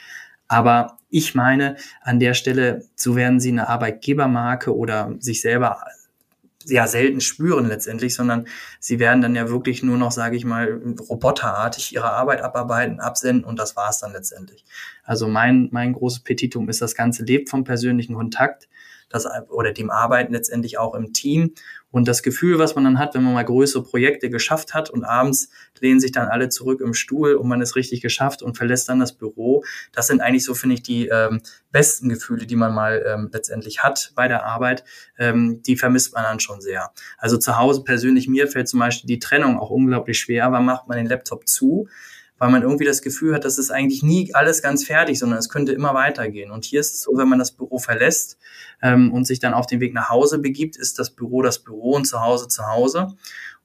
[0.46, 5.82] Aber ich meine, an der Stelle, so werden Sie eine Arbeitgebermarke oder sich selber
[6.70, 8.46] ja selten spüren letztendlich, sondern
[8.80, 13.44] sie werden dann ja wirklich nur noch, sage ich mal, roboterartig ihre Arbeit abarbeiten, absenden
[13.44, 14.64] und das war's dann letztendlich.
[15.04, 18.68] Also mein, mein großes Petitum ist, das Ganze lebt vom persönlichen Kontakt
[19.08, 21.54] das, oder dem Arbeiten letztendlich auch im Team.
[21.90, 25.04] Und das Gefühl, was man dann hat, wenn man mal größere Projekte geschafft hat und
[25.04, 25.48] abends
[25.80, 29.00] lehnen sich dann alle zurück im Stuhl und man ist richtig geschafft und verlässt dann
[29.00, 31.40] das Büro, das sind eigentlich so, finde ich, die ähm,
[31.72, 34.84] besten Gefühle, die man mal ähm, letztendlich hat bei der Arbeit.
[35.18, 36.92] Ähm, die vermisst man dann schon sehr.
[37.16, 40.88] Also zu Hause persönlich mir fällt zum Beispiel die Trennung auch unglaublich schwer, weil macht
[40.88, 41.88] man den Laptop zu
[42.38, 45.48] weil man irgendwie das Gefühl hat, dass es eigentlich nie alles ganz fertig, sondern es
[45.48, 46.50] könnte immer weitergehen.
[46.50, 48.38] Und hier ist es so, wenn man das Büro verlässt
[48.82, 51.92] ähm, und sich dann auf den Weg nach Hause begibt, ist das Büro das Büro
[51.92, 53.08] und zu Hause zu Hause.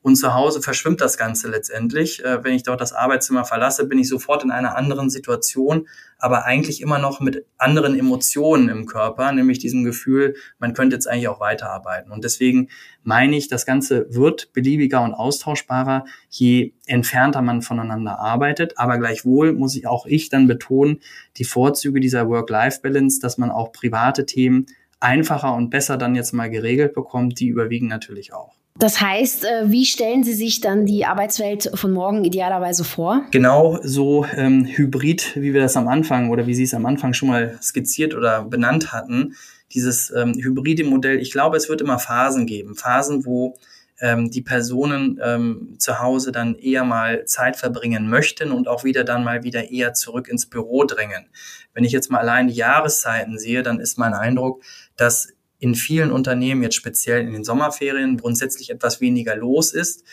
[0.04, 2.24] Und zu Hause verschwimmt das Ganze letztendlich.
[2.24, 5.88] Äh, wenn ich dort das Arbeitszimmer verlasse, bin ich sofort in einer anderen Situation,
[6.20, 11.08] aber eigentlich immer noch mit anderen Emotionen im Körper, nämlich diesem Gefühl, man könnte jetzt
[11.08, 12.12] eigentlich auch weiterarbeiten.
[12.12, 12.68] Und deswegen
[13.04, 18.78] meine ich, das Ganze wird beliebiger und austauschbarer, je entfernter man voneinander arbeitet.
[18.78, 21.00] Aber gleichwohl muss ich auch ich dann betonen,
[21.38, 24.66] die Vorzüge dieser Work-Life-Balance, dass man auch private Themen
[25.00, 28.63] einfacher und besser dann jetzt mal geregelt bekommt, die überwiegen natürlich auch.
[28.80, 33.24] Das heißt, äh, wie stellen Sie sich dann die Arbeitswelt von morgen idealerweise vor?
[33.32, 37.14] Genau so ähm, hybrid, wie wir das am Anfang oder wie Sie es am Anfang
[37.14, 39.36] schon mal skizziert oder benannt hatten.
[39.74, 42.76] Dieses ähm, hybride Modell, ich glaube, es wird immer Phasen geben.
[42.76, 43.56] Phasen, wo
[44.00, 49.04] ähm, die Personen ähm, zu Hause dann eher mal Zeit verbringen möchten und auch wieder
[49.04, 51.28] dann mal wieder eher zurück ins Büro drängen.
[51.74, 54.64] Wenn ich jetzt mal allein die Jahreszeiten sehe, dann ist mein Eindruck,
[54.98, 55.30] dass
[55.64, 60.04] in vielen Unternehmen, jetzt speziell in den Sommerferien, grundsätzlich etwas weniger los ist.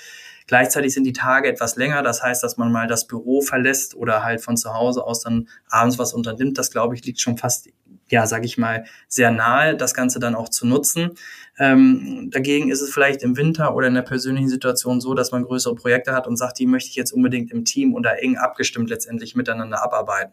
[0.47, 2.05] Gleichzeitig sind die Tage etwas länger.
[2.05, 5.49] Das heißt, dass man mal das Büro verlässt oder halt von zu Hause aus dann
[5.69, 6.57] abends was unternimmt.
[6.57, 7.69] Das, glaube ich, liegt schon fast,
[8.09, 11.17] ja, sage ich mal, sehr nahe, das Ganze dann auch zu nutzen.
[11.61, 15.45] Ähm, dagegen ist es vielleicht im Winter oder in der persönlichen Situation so, dass man
[15.45, 18.89] größere Projekte hat und sagt, die möchte ich jetzt unbedingt im Team oder eng abgestimmt
[18.89, 20.33] letztendlich miteinander abarbeiten.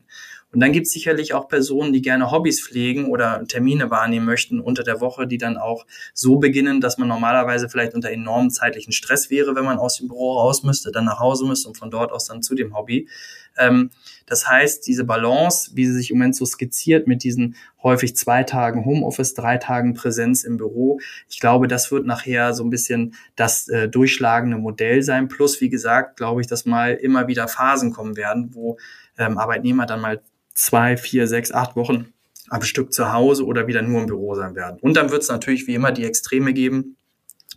[0.54, 4.62] Und dann gibt es sicherlich auch Personen, die gerne Hobbys pflegen oder Termine wahrnehmen möchten
[4.62, 8.94] unter der Woche, die dann auch so beginnen, dass man normalerweise vielleicht unter enormem zeitlichen
[8.94, 11.92] Stress wäre, wenn man aus dem Büro raus müsste, dann nach Hause müsste und von
[11.92, 13.10] dort aus dann zu dem Hobby.
[13.58, 13.90] Ähm,
[14.26, 18.44] das heißt, diese Balance, wie sie sich im Moment so skizziert mit diesen häufig zwei
[18.44, 23.16] Tagen Homeoffice, drei Tagen Präsenz im Büro, ich glaube, das wird nachher so ein bisschen
[23.36, 25.28] das äh, durchschlagende Modell sein.
[25.28, 28.78] Plus, wie gesagt, glaube ich, dass mal immer wieder Phasen kommen werden, wo
[29.18, 30.22] ähm, Arbeitnehmer dann mal
[30.54, 32.14] zwei, vier, sechs, acht Wochen
[32.50, 34.80] am Stück zu Hause oder wieder nur im Büro sein werden.
[34.80, 36.98] Und dann wird es natürlich wie immer die Extreme geben,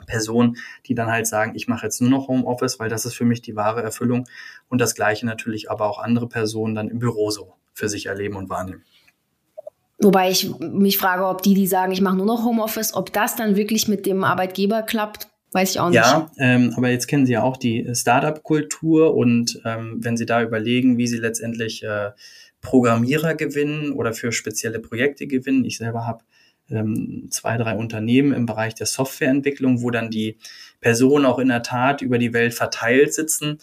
[0.06, 3.24] Personen, die dann halt sagen, ich mache jetzt nur noch Homeoffice, weil das ist für
[3.24, 4.26] mich die wahre Erfüllung.
[4.68, 8.36] Und das gleiche natürlich aber auch andere Personen dann im Büro so für sich erleben
[8.36, 8.84] und wahrnehmen.
[10.02, 13.36] Wobei ich mich frage, ob die, die sagen, ich mache nur noch Homeoffice, ob das
[13.36, 15.96] dann wirklich mit dem Arbeitgeber klappt, weiß ich auch nicht.
[15.96, 20.42] Ja, ähm, aber jetzt kennen Sie ja auch die Startup-Kultur und ähm, wenn Sie da
[20.42, 22.12] überlegen, wie Sie letztendlich äh,
[22.60, 25.64] Programmierer gewinnen oder für spezielle Projekte gewinnen.
[25.64, 26.24] Ich selber habe
[26.70, 30.38] ähm, zwei, drei Unternehmen im Bereich der Softwareentwicklung, wo dann die
[30.80, 33.58] Personen auch in der Tat über die Welt verteilt sitzen.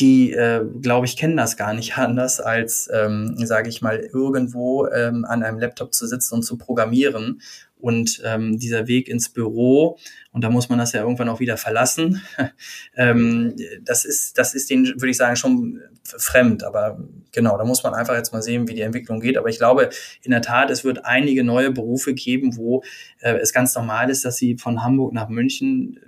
[0.00, 4.86] Die, äh, glaube ich, kennen das gar nicht anders, als, ähm, sage ich mal, irgendwo
[4.86, 7.40] ähm, an einem Laptop zu sitzen und zu programmieren.
[7.80, 9.98] Und ähm, dieser Weg ins Büro,
[10.32, 12.22] und da muss man das ja irgendwann auch wieder verlassen,
[12.96, 16.64] ähm, das ist, das ist den, würde ich sagen, schon fremd.
[16.64, 16.98] Aber
[17.30, 19.38] genau, da muss man einfach jetzt mal sehen, wie die Entwicklung geht.
[19.38, 19.90] Aber ich glaube,
[20.22, 22.82] in der Tat, es wird einige neue Berufe geben, wo
[23.20, 26.00] äh, es ganz normal ist, dass sie von Hamburg nach München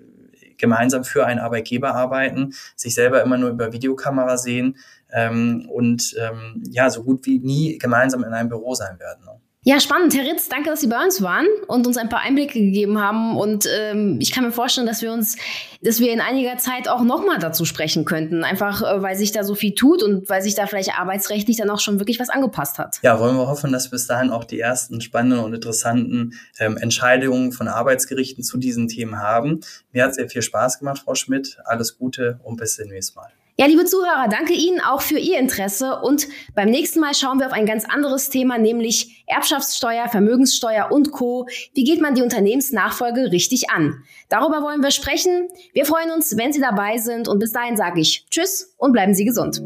[0.61, 4.77] gemeinsam für einen Arbeitgeber arbeiten, sich selber immer nur über Videokamera sehen
[5.11, 9.25] ähm, und ähm, ja, so gut wie nie gemeinsam in einem Büro sein werden.
[9.25, 9.41] Ne?
[9.63, 10.15] Ja, spannend.
[10.15, 13.37] Herr Ritz, danke, dass Sie bei uns waren und uns ein paar Einblicke gegeben haben.
[13.37, 15.37] Und ähm, ich kann mir vorstellen, dass wir uns,
[15.83, 18.43] dass wir in einiger Zeit auch nochmal dazu sprechen könnten.
[18.43, 21.69] Einfach, äh, weil sich da so viel tut und weil sich da vielleicht arbeitsrechtlich dann
[21.69, 23.01] auch schon wirklich was angepasst hat.
[23.03, 27.53] Ja, wollen wir hoffen, dass bis dahin auch die ersten spannenden und interessanten ähm, Entscheidungen
[27.53, 29.61] von Arbeitsgerichten zu diesen Themen haben.
[29.93, 31.59] Mir hat sehr viel Spaß gemacht, Frau Schmidt.
[31.67, 33.31] Alles Gute und bis demnächst mal.
[33.61, 37.47] Ja, liebe Zuhörer, danke Ihnen auch für Ihr Interesse und beim nächsten Mal schauen wir
[37.47, 41.47] auf ein ganz anderes Thema, nämlich Erbschaftssteuer, Vermögenssteuer und Co.
[41.75, 44.03] Wie geht man die Unternehmensnachfolge richtig an?
[44.31, 45.51] Darüber wollen wir sprechen.
[45.75, 49.13] Wir freuen uns, wenn Sie dabei sind und bis dahin sage ich Tschüss und bleiben
[49.13, 49.61] Sie gesund.